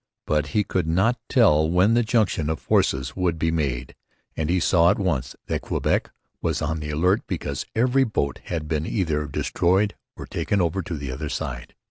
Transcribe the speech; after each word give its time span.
But 0.25 0.47
he 0.57 0.63
could 0.63 0.87
not 0.87 1.19
tell 1.29 1.69
when 1.69 1.93
the 1.93 2.01
junction 2.01 2.49
of 2.49 2.59
forces 2.59 3.15
would 3.15 3.37
be 3.37 3.51
made; 3.51 3.93
and 4.35 4.49
he 4.49 4.59
saw 4.59 4.89
at 4.89 4.97
once 4.97 5.35
that 5.45 5.61
Quebec 5.61 6.09
was 6.41 6.59
on 6.59 6.79
the 6.79 6.89
alert 6.89 7.21
because 7.27 7.67
every 7.75 8.03
boat 8.03 8.39
had 8.45 8.67
been 8.67 8.87
either 8.87 9.27
destroyed 9.27 9.93
or 10.17 10.25
taken 10.25 10.59
over 10.59 10.81
to 10.81 10.97
the 10.97 11.11
other 11.11 11.29
side. 11.29 11.75